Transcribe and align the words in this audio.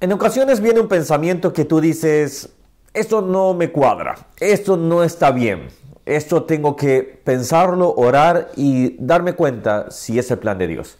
En 0.00 0.12
ocasiones 0.12 0.60
viene 0.60 0.78
un 0.78 0.86
pensamiento 0.86 1.52
que 1.52 1.64
tú 1.64 1.80
dices, 1.80 2.50
esto 2.94 3.20
no 3.20 3.52
me 3.52 3.72
cuadra, 3.72 4.28
esto 4.38 4.76
no 4.76 5.02
está 5.02 5.32
bien, 5.32 5.70
esto 6.06 6.44
tengo 6.44 6.76
que 6.76 7.20
pensarlo, 7.24 7.92
orar 7.96 8.52
y 8.54 8.94
darme 9.04 9.32
cuenta 9.32 9.90
si 9.90 10.16
es 10.16 10.30
el 10.30 10.38
plan 10.38 10.56
de 10.56 10.68
Dios. 10.68 10.98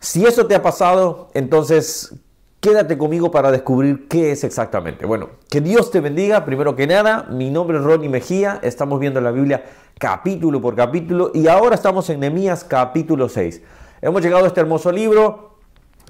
Si 0.00 0.24
eso 0.24 0.46
te 0.46 0.54
ha 0.54 0.62
pasado, 0.62 1.28
entonces 1.34 2.14
quédate 2.60 2.96
conmigo 2.96 3.30
para 3.30 3.50
descubrir 3.50 4.08
qué 4.08 4.32
es 4.32 4.44
exactamente. 4.44 5.04
Bueno, 5.04 5.28
que 5.50 5.60
Dios 5.60 5.90
te 5.90 6.00
bendiga, 6.00 6.46
primero 6.46 6.74
que 6.74 6.86
nada, 6.86 7.26
mi 7.28 7.50
nombre 7.50 7.76
es 7.76 7.84
Ronnie 7.84 8.08
Mejía, 8.08 8.60
estamos 8.62 8.98
viendo 8.98 9.20
la 9.20 9.30
Biblia 9.30 9.62
capítulo 9.98 10.58
por 10.58 10.74
capítulo 10.74 11.32
y 11.34 11.48
ahora 11.48 11.74
estamos 11.74 12.08
en 12.08 12.20
Nehemías 12.20 12.64
capítulo 12.64 13.28
6. 13.28 13.60
Hemos 14.00 14.22
llegado 14.22 14.44
a 14.44 14.48
este 14.48 14.60
hermoso 14.60 14.90
libro, 14.90 15.51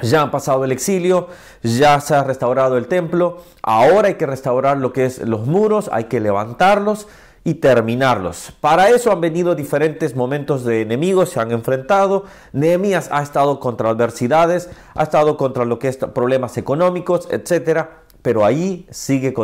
ya 0.00 0.22
han 0.22 0.30
pasado 0.30 0.64
el 0.64 0.72
exilio, 0.72 1.29
ya 1.62 2.00
se 2.00 2.14
ha 2.14 2.25
restaurado 2.25 2.77
el 2.79 2.88
templo, 2.88 3.43
ahora 3.62 4.08
hay 4.08 4.14
que 4.14 4.26
restaurar 4.26 4.79
lo 4.79 4.93
que 4.93 5.04
es 5.04 5.18
los 5.18 5.46
muros, 5.46 5.90
hay 5.93 6.04
que 6.04 6.21
levantarlos 6.21 7.08
y 7.44 7.54
terminarlos. 7.54 8.53
Para 8.61 8.90
eso 8.90 9.11
han 9.11 9.20
venido 9.20 9.54
diferentes 9.54 10.14
momentos 10.14 10.64
de 10.64 10.82
enemigos, 10.82 11.31
se 11.31 11.40
han 11.40 11.50
enfrentado. 11.50 12.25
Nehemías 12.53 13.08
ha 13.12 13.22
estado 13.22 13.58
contra 13.58 13.90
adversidades, 13.90 14.70
ha 14.94 15.03
estado 15.03 15.36
contra 15.36 15.64
lo 15.64 15.79
que 15.79 15.89
es 15.89 15.96
problemas 15.96 16.56
económicos, 16.56 17.29
etcétera, 17.31 18.03
pero 18.22 18.45
ahí 18.45 18.86
sigue 18.90 19.34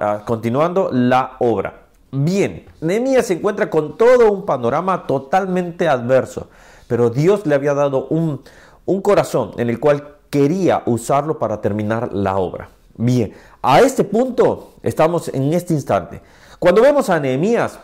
ah, 0.00 0.22
continuando 0.26 0.90
la 0.92 1.36
obra. 1.38 1.86
Bien, 2.12 2.66
Nehemías 2.80 3.26
se 3.26 3.34
encuentra 3.34 3.70
con 3.70 3.96
todo 3.96 4.30
un 4.30 4.44
panorama 4.46 5.06
totalmente 5.06 5.88
adverso, 5.88 6.48
pero 6.88 7.10
Dios 7.10 7.46
le 7.46 7.54
había 7.54 7.74
dado 7.74 8.06
un, 8.08 8.42
un 8.86 9.02
corazón 9.02 9.52
en 9.58 9.68
el 9.68 9.78
cual 9.78 10.16
quería 10.30 10.82
usarlo 10.86 11.38
para 11.38 11.60
terminar 11.60 12.12
la 12.12 12.36
obra. 12.36 12.70
Bien, 12.96 13.34
a 13.62 13.80
este 13.80 14.04
punto 14.04 14.74
estamos 14.82 15.28
en 15.28 15.52
este 15.52 15.74
instante. 15.74 16.22
Cuando 16.58 16.80
vemos 16.80 17.10
a 17.10 17.20
Nehemías 17.20 17.78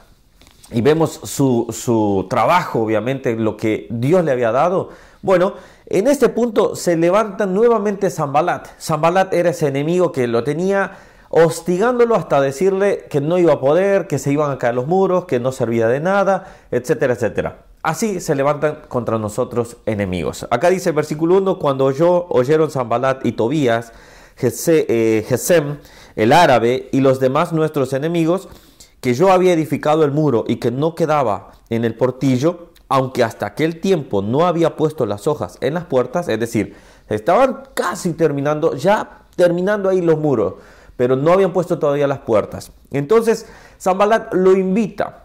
y 0.70 0.80
vemos 0.80 1.20
su, 1.24 2.26
trabajo, 2.30 2.80
obviamente, 2.82 3.36
lo 3.36 3.56
que 3.56 3.86
Dios 3.90 4.24
le 4.24 4.32
había 4.32 4.52
dado, 4.52 4.88
bueno, 5.20 5.54
en 5.86 6.06
este 6.06 6.30
punto 6.30 6.74
se 6.74 6.96
levanta 6.96 7.44
nuevamente 7.44 8.10
Zambalat. 8.10 8.68
Zambalat 8.80 9.34
era 9.34 9.50
ese 9.50 9.68
enemigo 9.68 10.12
que 10.12 10.26
lo 10.26 10.42
tenía 10.44 10.92
hostigándolo 11.28 12.14
hasta 12.14 12.40
decirle 12.40 13.06
que 13.10 13.20
no 13.20 13.38
iba 13.38 13.54
a 13.54 13.60
poder, 13.60 14.06
que 14.06 14.18
se 14.18 14.32
iban 14.32 14.50
a 14.50 14.58
caer 14.58 14.74
los 14.74 14.86
muros, 14.86 15.26
que 15.26 15.40
no 15.40 15.52
servía 15.52 15.88
de 15.88 16.00
nada, 16.00 16.54
etcétera, 16.70 17.14
etcétera. 17.14 17.71
Así 17.82 18.20
se 18.20 18.36
levantan 18.36 18.82
contra 18.88 19.18
nosotros 19.18 19.76
enemigos. 19.86 20.46
Acá 20.50 20.70
dice 20.70 20.90
el 20.90 20.94
versículo 20.94 21.38
1, 21.38 21.58
cuando 21.58 21.90
yo 21.90 22.26
oyeron 22.30 22.70
Zambalat 22.70 23.26
y 23.26 23.32
Tobías, 23.32 23.92
eh, 24.40 25.24
Gesem, 25.28 25.78
el 26.14 26.32
árabe 26.32 26.88
y 26.92 27.00
los 27.00 27.18
demás 27.18 27.52
nuestros 27.52 27.92
enemigos, 27.92 28.48
que 29.00 29.14
yo 29.14 29.32
había 29.32 29.52
edificado 29.52 30.04
el 30.04 30.12
muro 30.12 30.44
y 30.46 30.56
que 30.56 30.70
no 30.70 30.94
quedaba 30.94 31.52
en 31.70 31.84
el 31.84 31.96
portillo, 31.96 32.70
aunque 32.88 33.24
hasta 33.24 33.46
aquel 33.46 33.80
tiempo 33.80 34.22
no 34.22 34.46
había 34.46 34.76
puesto 34.76 35.04
las 35.04 35.26
hojas 35.26 35.58
en 35.60 35.74
las 35.74 35.86
puertas, 35.86 36.28
es 36.28 36.38
decir, 36.38 36.76
estaban 37.08 37.62
casi 37.74 38.12
terminando, 38.12 38.76
ya 38.76 39.24
terminando 39.34 39.88
ahí 39.88 40.00
los 40.00 40.18
muros, 40.18 40.54
pero 40.96 41.16
no 41.16 41.32
habían 41.32 41.52
puesto 41.52 41.80
todavía 41.80 42.06
las 42.06 42.20
puertas. 42.20 42.70
Entonces, 42.92 43.46
Zambalat 43.80 44.32
lo 44.34 44.52
invita, 44.52 45.21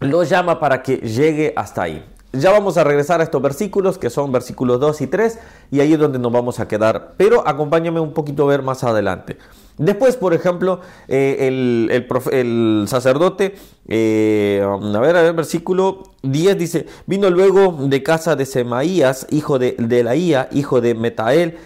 lo 0.00 0.22
llama 0.22 0.60
para 0.60 0.82
que 0.82 0.96
llegue 0.96 1.52
hasta 1.56 1.82
ahí. 1.82 2.04
Ya 2.32 2.50
vamos 2.50 2.76
a 2.76 2.84
regresar 2.84 3.20
a 3.20 3.24
estos 3.24 3.40
versículos, 3.40 3.96
que 3.96 4.10
son 4.10 4.30
versículos 4.30 4.78
2 4.80 5.00
y 5.00 5.06
3, 5.06 5.38
y 5.70 5.80
ahí 5.80 5.94
es 5.94 5.98
donde 5.98 6.18
nos 6.18 6.30
vamos 6.30 6.60
a 6.60 6.68
quedar. 6.68 7.14
Pero 7.16 7.46
acompáñame 7.48 8.00
un 8.00 8.12
poquito 8.12 8.44
a 8.44 8.48
ver 8.48 8.62
más 8.62 8.84
adelante. 8.84 9.38
Después, 9.78 10.16
por 10.16 10.34
ejemplo, 10.34 10.80
eh, 11.06 11.46
el, 11.90 12.84
sacerdote, 12.86 13.54
eh, 13.86 14.62
a 14.62 15.00
ver, 15.00 15.16
a 15.16 15.22
ver, 15.22 15.32
versículo 15.32 16.02
10 16.22 16.58
dice, 16.58 16.86
vino 17.06 17.30
luego 17.30 17.76
de 17.88 18.02
casa 18.02 18.36
de 18.36 18.44
Semaías, 18.44 19.26
hijo 19.30 19.58
de, 19.58 19.76
de 19.78 20.02
Laía, 20.02 20.48
hijo 20.52 20.82
de 20.82 20.94
Metael, 20.94 21.56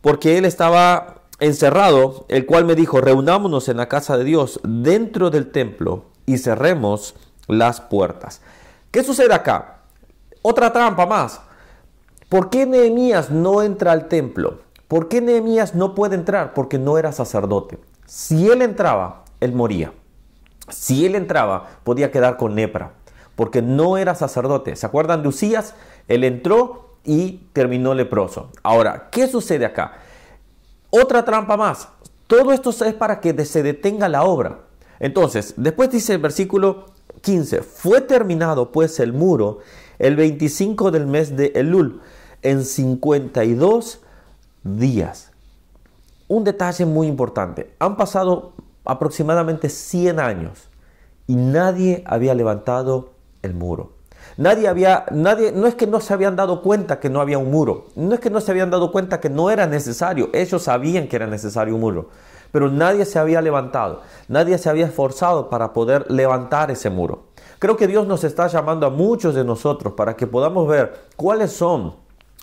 porque 0.00 0.38
él 0.38 0.44
estaba 0.44 1.22
encerrado, 1.40 2.26
el 2.28 2.46
cual 2.46 2.66
me 2.66 2.76
dijo, 2.76 3.00
reunámonos 3.00 3.68
en 3.68 3.78
la 3.78 3.88
casa 3.88 4.16
de 4.16 4.24
Dios, 4.24 4.60
dentro 4.62 5.30
del 5.30 5.50
templo, 5.50 6.04
y 6.26 6.38
cerremos 6.38 7.14
las 7.48 7.80
puertas. 7.80 8.40
¿Qué 8.90 9.02
sucede 9.02 9.34
acá? 9.34 9.78
Otra 10.42 10.72
trampa 10.72 11.06
más. 11.06 11.40
¿Por 12.28 12.50
qué 12.50 12.66
Nehemías 12.66 13.30
no 13.30 13.62
entra 13.62 13.92
al 13.92 14.08
templo? 14.08 14.60
¿Por 14.88 15.08
qué 15.08 15.20
Nehemías 15.20 15.74
no 15.74 15.94
puede 15.94 16.14
entrar? 16.14 16.54
Porque 16.54 16.78
no 16.78 16.98
era 16.98 17.12
sacerdote. 17.12 17.78
Si 18.06 18.50
él 18.50 18.62
entraba, 18.62 19.24
él 19.40 19.52
moría. 19.52 19.92
Si 20.68 21.04
él 21.04 21.14
entraba, 21.14 21.68
podía 21.84 22.10
quedar 22.10 22.36
con 22.36 22.54
lepra, 22.54 22.92
porque 23.36 23.62
no 23.62 23.96
era 23.98 24.14
sacerdote. 24.14 24.76
¿Se 24.76 24.86
acuerdan 24.86 25.22
de 25.22 25.28
Usías? 25.28 25.74
Él 26.08 26.24
entró 26.24 26.96
y 27.04 27.48
terminó 27.52 27.94
leproso. 27.94 28.50
Ahora, 28.62 29.08
¿qué 29.10 29.26
sucede 29.26 29.66
acá? 29.66 29.98
Otra 30.90 31.24
trampa 31.24 31.56
más. 31.56 31.88
Todo 32.26 32.52
esto 32.52 32.70
es 32.70 32.94
para 32.94 33.20
que 33.20 33.44
se 33.44 33.62
detenga 33.62 34.08
la 34.08 34.24
obra. 34.24 34.60
Entonces, 35.00 35.54
después 35.56 35.90
dice 35.90 36.14
el 36.14 36.20
versículo 36.20 36.86
15, 37.24 37.62
fue 37.62 38.00
terminado 38.02 38.70
pues 38.70 39.00
el 39.00 39.12
muro 39.12 39.58
el 39.98 40.16
25 40.16 40.90
del 40.90 41.06
mes 41.06 41.36
de 41.36 41.52
Elul, 41.54 42.00
en 42.42 42.64
52 42.64 44.00
días. 44.62 45.32
Un 46.28 46.44
detalle 46.44 46.84
muy 46.84 47.06
importante, 47.06 47.74
han 47.78 47.96
pasado 47.96 48.52
aproximadamente 48.84 49.68
100 49.68 50.20
años 50.20 50.68
y 51.26 51.36
nadie 51.36 52.04
había 52.06 52.34
levantado 52.34 53.12
el 53.42 53.54
muro. 53.54 53.94
Nadie 54.36 54.68
había, 54.68 55.06
nadie, 55.10 55.52
no 55.52 55.66
es 55.66 55.74
que 55.74 55.86
no 55.86 56.00
se 56.00 56.12
habían 56.12 56.34
dado 56.34 56.60
cuenta 56.60 56.98
que 56.98 57.08
no 57.08 57.20
había 57.20 57.38
un 57.38 57.50
muro, 57.50 57.86
no 57.94 58.14
es 58.14 58.20
que 58.20 58.30
no 58.30 58.40
se 58.40 58.50
habían 58.50 58.70
dado 58.70 58.90
cuenta 58.90 59.20
que 59.20 59.30
no 59.30 59.50
era 59.50 59.66
necesario, 59.66 60.30
ellos 60.32 60.62
sabían 60.62 61.08
que 61.08 61.16
era 61.16 61.26
necesario 61.26 61.74
un 61.74 61.80
muro, 61.80 62.08
pero 62.54 62.70
nadie 62.70 63.04
se 63.04 63.18
había 63.18 63.42
levantado, 63.42 64.02
nadie 64.28 64.58
se 64.58 64.70
había 64.70 64.86
esforzado 64.86 65.50
para 65.50 65.72
poder 65.72 66.08
levantar 66.08 66.70
ese 66.70 66.88
muro. 66.88 67.24
Creo 67.58 67.76
que 67.76 67.88
Dios 67.88 68.06
nos 68.06 68.22
está 68.22 68.46
llamando 68.46 68.86
a 68.86 68.90
muchos 68.90 69.34
de 69.34 69.42
nosotros 69.42 69.94
para 69.94 70.14
que 70.14 70.28
podamos 70.28 70.68
ver 70.68 70.94
cuáles 71.16 71.50
son 71.50 71.96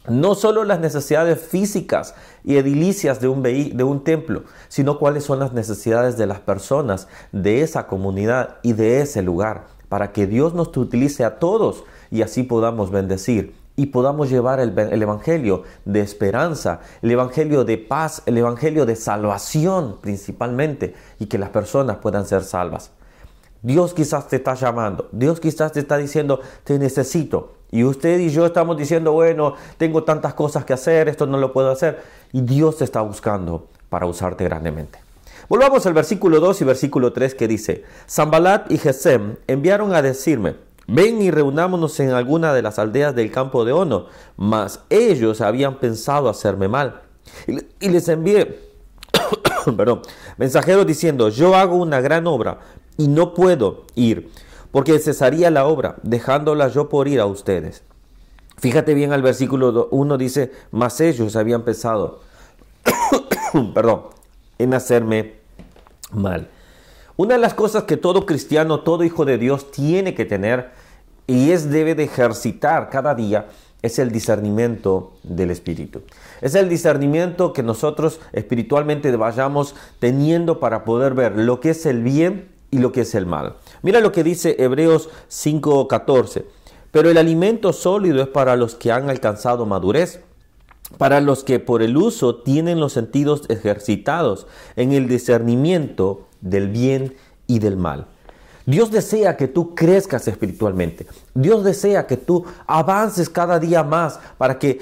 no 0.09 0.35
solo 0.35 0.65
las 0.65 0.81
necesidades 0.81 1.39
físicas 1.39 2.13
y 2.43 2.57
edilicias 2.57 3.21
de 3.21 3.29
un, 3.29 3.41
de 3.41 3.83
un 3.85 4.03
templo, 4.03 4.43
sino 4.67 4.99
cuáles 4.99 5.23
son 5.23 5.39
las 5.39 5.53
necesidades 5.53 6.17
de 6.17 6.25
las 6.25 6.41
personas 6.41 7.07
de 7.31 7.61
esa 7.61 7.87
comunidad 7.87 8.57
y 8.63 8.73
de 8.73 8.99
ese 8.99 9.21
lugar, 9.21 9.67
para 9.87 10.11
que 10.11 10.27
Dios 10.27 10.53
nos 10.53 10.75
utilice 10.75 11.23
a 11.23 11.39
todos 11.39 11.85
y 12.09 12.21
así 12.21 12.43
podamos 12.43 12.91
bendecir 12.91 13.60
y 13.75 13.87
podamos 13.87 14.29
llevar 14.29 14.59
el, 14.59 14.77
el, 14.77 15.01
Evangelio 15.01 15.63
de 15.85 16.01
esperanza, 16.01 16.81
el 17.01 17.11
Evangelio 17.11 17.63
de 17.63 17.77
paz, 17.77 18.23
el 18.25 18.37
Evangelio 18.37 18.85
de 18.85 18.95
salvación 18.95 19.97
principalmente, 20.01 20.93
y 21.19 21.27
que 21.27 21.37
las 21.37 21.49
personas 21.49 21.97
puedan 21.97 22.25
ser 22.25 22.43
salvas. 22.43 22.91
Dios 23.61 23.93
quizás 23.93 24.27
te 24.27 24.37
está 24.37 24.55
llamando, 24.55 25.07
Dios 25.11 25.39
quizás 25.39 25.71
te 25.71 25.79
está 25.79 25.97
diciendo, 25.97 26.39
te 26.63 26.79
necesito. 26.79 27.53
Y 27.69 27.83
usted 27.83 28.19
y 28.19 28.29
yo 28.29 28.45
estamos 28.45 28.75
diciendo, 28.77 29.13
bueno, 29.13 29.55
tengo 29.77 30.03
tantas 30.03 30.33
cosas 30.33 30.65
que 30.65 30.73
hacer, 30.73 31.07
esto 31.07 31.25
no 31.25 31.37
lo 31.37 31.53
puedo 31.53 31.71
hacer. 31.71 32.01
Y 32.33 32.41
Dios 32.41 32.77
te 32.77 32.83
está 32.83 33.01
buscando 33.01 33.67
para 33.89 34.05
usarte 34.07 34.43
grandemente. 34.43 34.99
Volvamos 35.47 35.85
al 35.85 35.93
versículo 35.93 36.39
2 36.39 36.61
y 36.61 36.65
versículo 36.65 37.13
3 37.13 37.35
que 37.35 37.47
dice, 37.47 37.83
Zambalat 38.09 38.71
y 38.71 38.77
Gesem 38.77 39.35
enviaron 39.47 39.93
a 39.93 40.01
decirme, 40.01 40.55
ven 40.87 41.21
y 41.21 41.31
reunámonos 41.31 41.99
en 41.99 42.11
alguna 42.11 42.53
de 42.53 42.61
las 42.61 42.79
aldeas 42.79 43.15
del 43.15 43.31
campo 43.31 43.65
de 43.65 43.71
Ono, 43.71 44.07
mas 44.37 44.81
ellos 44.89 45.41
habían 45.41 45.79
pensado 45.79 46.29
hacerme 46.29 46.67
mal. 46.67 47.01
Y 47.79 47.89
les 47.89 48.07
envié, 48.09 48.59
perdón, 49.77 50.01
mensajeros 50.37 50.85
diciendo, 50.85 51.29
yo 51.29 51.55
hago 51.55 51.75
una 51.75 52.01
gran 52.01 52.27
obra, 52.27 52.59
y 52.97 53.07
no 53.07 53.33
puedo 53.33 53.85
ir, 53.95 54.31
porque 54.71 54.99
cesaría 54.99 55.49
la 55.49 55.65
obra, 55.65 55.95
dejándola 56.03 56.67
yo 56.67 56.89
por 56.89 57.07
ir 57.07 57.19
a 57.19 57.25
ustedes. 57.25 57.83
Fíjate 58.57 58.93
bien 58.93 59.11
al 59.11 59.23
versículo 59.23 59.87
1 59.89 60.17
dice, 60.17 60.51
mas 60.69 61.01
ellos 61.01 61.35
habían 61.35 61.63
pensado, 61.63 62.19
perdón, 63.73 64.03
en 64.59 64.73
hacerme 64.73 65.39
mal. 66.11 66.47
Una 67.17 67.35
de 67.35 67.41
las 67.41 67.53
cosas 67.53 67.83
que 67.83 67.97
todo 67.97 68.25
cristiano, 68.25 68.81
todo 68.81 69.03
hijo 69.03 69.25
de 69.25 69.37
Dios 69.37 69.71
tiene 69.71 70.15
que 70.15 70.25
tener 70.25 70.71
y 71.27 71.51
es 71.51 71.69
debe 71.69 71.95
de 71.95 72.03
ejercitar 72.03 72.89
cada 72.89 73.15
día 73.15 73.47
es 73.81 73.99
el 73.99 74.11
discernimiento 74.11 75.13
del 75.23 75.51
Espíritu. 75.51 76.01
Es 76.39 76.55
el 76.55 76.69
discernimiento 76.69 77.51
que 77.51 77.63
nosotros 77.63 78.19
espiritualmente 78.31 79.15
vayamos 79.15 79.75
teniendo 79.99 80.59
para 80.59 80.83
poder 80.83 81.13
ver 81.13 81.37
lo 81.37 81.59
que 81.59 81.71
es 81.71 81.85
el 81.85 82.03
bien 82.03 82.49
y 82.69 82.77
lo 82.77 82.91
que 82.91 83.01
es 83.01 83.15
el 83.15 83.25
mal. 83.25 83.55
Mira 83.81 83.99
lo 83.99 84.11
que 84.11 84.23
dice 84.23 84.55
Hebreos 84.59 85.09
5:14. 85.29 86.45
Pero 86.91 87.09
el 87.09 87.17
alimento 87.17 87.71
sólido 87.73 88.21
es 88.21 88.27
para 88.27 88.55
los 88.55 88.75
que 88.75 88.91
han 88.91 89.09
alcanzado 89.09 89.65
madurez, 89.65 90.21
para 90.97 91.21
los 91.21 91.43
que 91.43 91.59
por 91.59 91.81
el 91.81 91.95
uso 91.95 92.35
tienen 92.35 92.79
los 92.79 92.93
sentidos 92.93 93.43
ejercitados 93.49 94.45
en 94.75 94.91
el 94.91 95.07
discernimiento 95.07 96.27
del 96.41 96.69
bien 96.69 97.15
y 97.47 97.59
del 97.59 97.77
mal. 97.77 98.07
Dios 98.65 98.91
desea 98.91 99.37
que 99.37 99.47
tú 99.47 99.73
crezcas 99.73 100.27
espiritualmente. 100.27 101.07
Dios 101.33 101.63
desea 101.63 102.05
que 102.05 102.17
tú 102.17 102.45
avances 102.67 103.29
cada 103.29 103.59
día 103.59 103.83
más 103.83 104.19
para 104.37 104.59
que 104.59 104.79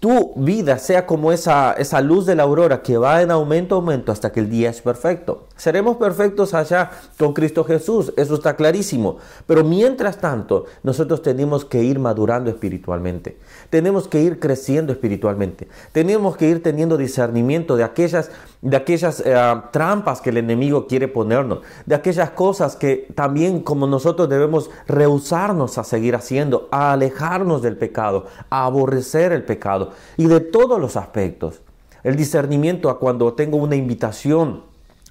tu 0.00 0.32
vida 0.34 0.78
sea 0.78 1.06
como 1.06 1.30
esa, 1.30 1.74
esa 1.74 2.00
luz 2.00 2.24
de 2.24 2.34
la 2.34 2.44
aurora 2.44 2.80
que 2.80 2.96
va 2.96 3.20
en 3.20 3.30
aumento, 3.30 3.74
aumento 3.74 4.10
hasta 4.10 4.32
que 4.32 4.40
el 4.40 4.48
día 4.48 4.70
es 4.70 4.80
perfecto. 4.80 5.44
Seremos 5.56 5.98
perfectos 5.98 6.54
allá 6.54 6.90
con 7.18 7.34
Cristo 7.34 7.64
Jesús, 7.64 8.14
eso 8.16 8.34
está 8.34 8.56
clarísimo. 8.56 9.18
Pero 9.46 9.62
mientras 9.62 10.16
tanto, 10.16 10.64
nosotros 10.82 11.20
tenemos 11.20 11.66
que 11.66 11.82
ir 11.82 11.98
madurando 11.98 12.48
espiritualmente. 12.48 13.36
Tenemos 13.68 14.08
que 14.08 14.22
ir 14.22 14.40
creciendo 14.40 14.90
espiritualmente. 14.90 15.68
Tenemos 15.92 16.34
que 16.38 16.48
ir 16.48 16.62
teniendo 16.62 16.96
discernimiento 16.96 17.76
de 17.76 17.84
aquellas, 17.84 18.30
de 18.62 18.78
aquellas 18.78 19.22
eh, 19.24 19.36
trampas 19.70 20.22
que 20.22 20.30
el 20.30 20.38
enemigo 20.38 20.86
quiere 20.86 21.08
ponernos, 21.08 21.58
de 21.84 21.94
aquellas 21.94 22.30
cosas 22.30 22.74
que 22.74 23.06
también 23.14 23.60
como 23.60 23.86
nosotros 23.86 24.30
debemos 24.30 24.70
rehusarnos 24.88 25.76
a 25.76 25.84
seguir 25.84 26.14
haciendo, 26.14 26.68
a 26.70 26.92
alejarnos 26.92 27.60
del 27.60 27.76
pecado, 27.76 28.24
a 28.48 28.64
aborrecer 28.64 29.32
el 29.32 29.44
pecado 29.44 29.89
y 30.16 30.26
de 30.26 30.40
todos 30.40 30.80
los 30.80 30.96
aspectos. 30.96 31.60
El 32.02 32.16
discernimiento 32.16 32.88
a 32.88 32.98
cuando 32.98 33.34
tengo 33.34 33.56
una 33.58 33.76
invitación 33.76 34.70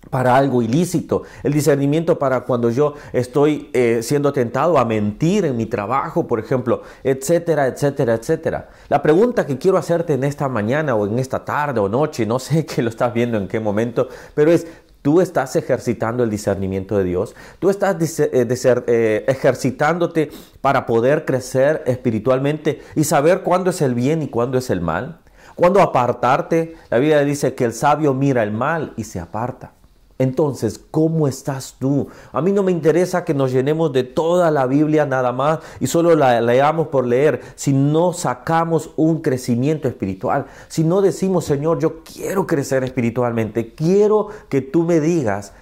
para 0.10 0.36
algo 0.36 0.62
ilícito, 0.62 1.24
el 1.44 1.54
discernimiento 1.54 2.18
para 2.18 2.42
cuando 2.42 2.70
yo 2.72 2.94
estoy 3.14 3.70
eh, 3.74 4.00
siendo 4.02 4.34
tentado 4.34 4.78
a 4.80 4.86
mentir 4.86 5.46
en 5.46 5.58
mi 5.58 5.66
trabajo, 5.66 6.26
por 6.26 6.40
ejemplo, 6.40 6.82
etcétera, 7.04 7.68
etcétera, 7.68 8.16
etcétera. 8.16 8.70
La 8.88 9.02
pregunta 9.02 9.46
que 9.46 9.58
quiero 9.58 9.78
hacerte 9.78 10.14
en 10.14 10.24
esta 10.24 10.48
mañana 10.48 10.96
o 10.96 11.06
en 11.06 11.20
esta 11.20 11.44
tarde 11.44 11.80
o 11.80 11.90
noche, 11.90 12.26
no 12.26 12.40
sé 12.40 12.66
qué 12.68 12.82
lo 12.82 12.90
estás 12.90 13.14
viendo 13.14 13.38
en 13.38 13.48
qué 13.48 13.60
momento, 13.60 14.08
pero 14.34 14.52
es, 14.52 14.66
¿Tú 15.02 15.22
estás 15.22 15.56
ejercitando 15.56 16.24
el 16.24 16.30
discernimiento 16.30 16.98
de 16.98 17.06
Dios? 17.06 17.36
¿Tú 17.60 17.70
estás 17.70 17.96
eh, 18.20 18.30
eh, 18.34 19.26
ejercitándote 19.28 20.30
para 20.62 20.86
poder 20.86 21.26
crecer 21.26 21.84
espiritualmente 21.88 22.82
y 22.96 23.06
saber 23.06 23.42
cuándo 23.42 23.70
es 23.70 23.82
el 23.82 23.96
bien 23.96 24.22
y 24.22 24.28
cuándo 24.28 24.58
es 24.58 24.70
el 24.70 24.82
mal? 24.82 25.22
¿Cuándo 25.56 25.82
apartarte? 25.82 26.76
La 26.90 27.00
Biblia 27.00 27.24
dice 27.24 27.56
que 27.56 27.66
el 27.66 27.74
sabio 27.74 28.14
mira 28.14 28.44
el 28.44 28.52
mal 28.52 28.94
y 28.98 29.06
se 29.06 29.20
aparta. 29.20 29.74
Entonces, 30.20 30.82
¿cómo 30.92 31.30
estás 31.30 31.78
tú? 31.80 32.10
A 32.34 32.42
mí 32.42 32.52
no 32.52 32.62
me 32.62 32.74
interesa 32.74 33.24
que 33.24 33.34
nos 33.34 33.54
llenemos 33.54 33.94
de 33.94 34.04
toda 34.04 34.52
la 34.52 34.68
Biblia 34.68 35.06
nada 35.06 35.32
más 35.32 35.60
y 35.80 35.88
solo 35.88 36.14
la 36.14 36.42
leamos 36.42 36.90
por 36.90 37.08
leer, 37.08 37.40
si 37.56 37.72
no 37.72 38.12
sacamos 38.12 38.92
un 38.98 39.22
crecimiento 39.22 39.88
espiritual, 39.88 40.46
si 40.68 40.84
no 40.84 41.02
decimos, 41.02 41.46
Señor, 41.46 41.80
yo 41.80 42.04
quiero 42.04 42.46
crecer 42.46 42.84
espiritualmente, 42.84 43.74
quiero 43.74 44.28
que 44.50 44.60
tú 44.60 44.84
me 44.84 45.00
digas 45.00 45.54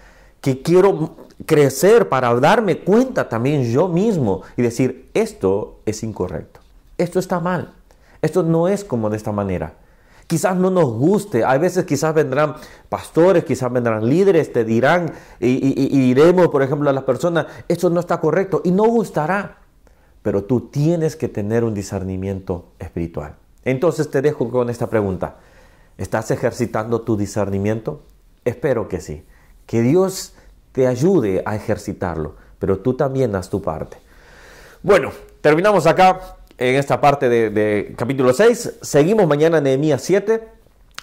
que 0.41 0.63
quiero 0.63 1.11
crecer 1.45 2.09
para 2.09 2.33
darme 2.39 2.79
cuenta 2.79 3.29
también 3.29 3.63
yo 3.71 3.87
mismo 3.87 4.41
y 4.57 4.63
decir, 4.63 5.11
esto 5.13 5.81
es 5.85 6.01
incorrecto, 6.01 6.61
esto 6.97 7.19
está 7.19 7.39
mal, 7.39 7.75
esto 8.23 8.41
no 8.41 8.67
es 8.67 8.83
como 8.83 9.11
de 9.11 9.17
esta 9.17 9.31
manera. 9.31 9.75
Quizás 10.27 10.57
no 10.57 10.69
nos 10.69 10.91
guste, 10.91 11.45
hay 11.45 11.57
veces 11.57 11.85
quizás 11.85 12.13
vendrán 12.13 12.55
pastores, 12.89 13.45
quizás 13.45 13.71
vendrán 13.71 14.07
líderes, 14.07 14.51
te 14.51 14.65
dirán 14.65 15.13
y, 15.39 16.09
iremos, 16.09 16.49
por 16.49 16.61
ejemplo, 16.61 16.89
a 16.89 16.93
las 16.93 17.05
personas, 17.05 17.47
esto 17.69 17.89
no 17.89 18.01
está 18.01 18.19
correcto 18.19 18.61
y 18.65 18.71
no 18.71 18.83
gustará, 18.83 19.59
pero 20.21 20.43
tú 20.43 20.69
tienes 20.69 21.15
que 21.15 21.29
tener 21.29 21.63
un 21.63 21.73
discernimiento 21.73 22.73
espiritual. 22.77 23.35
Entonces 23.63 24.11
te 24.11 24.21
dejo 24.21 24.49
con 24.49 24.69
esta 24.69 24.89
pregunta, 24.89 25.37
¿estás 25.97 26.29
ejercitando 26.29 27.01
tu 27.01 27.15
discernimiento? 27.15 28.03
Espero 28.43 28.89
que 28.89 28.99
sí, 28.99 29.25
que 29.65 29.81
Dios 29.81 30.35
te 30.73 30.87
ayude 30.87 31.41
a 31.45 31.55
ejercitarlo, 31.55 32.35
pero 32.59 32.79
tú 32.79 32.95
también 32.95 33.33
haz 33.35 33.49
tu 33.49 33.61
parte. 33.61 33.97
Bueno, 34.83 35.11
terminamos 35.41 35.87
acá 35.87 36.36
en 36.57 36.75
esta 36.75 36.99
parte 36.99 37.29
de, 37.29 37.93
capítulo 37.97 38.33
6. 38.33 38.79
Seguimos 38.81 39.27
mañana 39.27 39.59
en 39.59 39.65
Nehemías 39.65 40.01
7. 40.01 40.47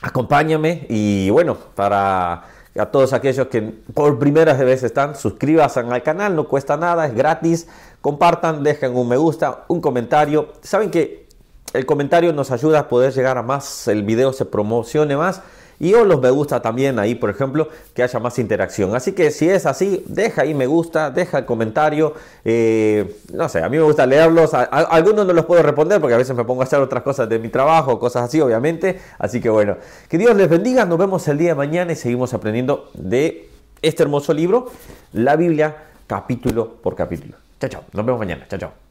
Acompáñame 0.02 0.86
y 0.88 1.30
bueno, 1.30 1.56
para 1.74 2.44
a 2.76 2.86
todos 2.86 3.12
aquellos 3.12 3.46
que 3.46 3.62
por 3.62 4.18
primera 4.18 4.52
vez 4.54 4.82
están, 4.82 5.14
suscríbanse 5.14 5.78
al 5.80 6.02
canal, 6.02 6.34
no 6.34 6.48
cuesta 6.48 6.76
nada, 6.76 7.06
es 7.06 7.14
gratis. 7.14 7.68
Compartan, 8.00 8.62
dejen 8.64 8.96
un 8.96 9.08
me 9.08 9.16
gusta, 9.16 9.64
un 9.68 9.80
comentario. 9.80 10.52
Saben 10.62 10.90
que 10.90 11.28
el 11.72 11.86
comentario 11.86 12.32
nos 12.32 12.50
ayuda 12.50 12.80
a 12.80 12.88
poder 12.88 13.12
llegar 13.12 13.38
a 13.38 13.42
más, 13.42 13.88
el 13.88 14.02
video 14.02 14.32
se 14.32 14.44
promocione 14.44 15.16
más 15.16 15.40
y 15.80 15.94
o 15.94 16.04
los 16.04 16.20
me 16.20 16.30
gusta 16.30 16.62
también 16.62 16.98
ahí, 16.98 17.14
por 17.14 17.30
ejemplo, 17.30 17.68
que 17.94 18.02
haya 18.02 18.18
más 18.18 18.38
interacción. 18.38 18.94
Así 18.94 19.12
que 19.12 19.30
si 19.30 19.48
es 19.48 19.66
así, 19.66 20.04
deja 20.08 20.42
ahí 20.42 20.54
me 20.54 20.66
gusta, 20.66 21.10
deja 21.10 21.38
el 21.38 21.44
comentario. 21.44 22.14
Eh, 22.44 23.16
no 23.32 23.48
sé, 23.48 23.62
a 23.62 23.68
mí 23.68 23.76
me 23.76 23.82
gusta 23.82 24.06
leerlos. 24.06 24.54
algunos 24.54 25.26
no 25.26 25.32
los 25.32 25.44
puedo 25.44 25.62
responder 25.62 26.00
porque 26.00 26.14
a 26.14 26.18
veces 26.18 26.36
me 26.36 26.44
pongo 26.44 26.62
a 26.62 26.64
hacer 26.64 26.80
otras 26.80 27.02
cosas 27.02 27.28
de 27.28 27.38
mi 27.38 27.48
trabajo, 27.48 27.98
cosas 27.98 28.24
así, 28.24 28.40
obviamente. 28.40 29.00
Así 29.18 29.40
que 29.40 29.50
bueno, 29.50 29.76
que 30.08 30.18
Dios 30.18 30.34
les 30.36 30.48
bendiga. 30.48 30.84
Nos 30.84 30.98
vemos 30.98 31.26
el 31.28 31.38
día 31.38 31.50
de 31.50 31.54
mañana 31.54 31.92
y 31.92 31.96
seguimos 31.96 32.34
aprendiendo 32.34 32.90
de 32.94 33.48
este 33.82 34.02
hermoso 34.02 34.32
libro, 34.32 34.70
la 35.12 35.36
Biblia, 35.36 35.76
capítulo 36.06 36.76
por 36.82 36.94
capítulo. 36.94 37.34
Chao, 37.60 37.70
chao. 37.70 37.82
Nos 37.92 38.04
vemos 38.04 38.18
mañana. 38.18 38.46
Chao, 38.48 38.58
chao. 38.58 38.83